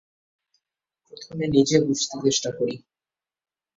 প্রথমে 1.05 1.45
নিজে 1.47 1.77
বুঝতে 1.85 2.15
চেষ্টা 2.25 2.49
করি। 2.57 2.75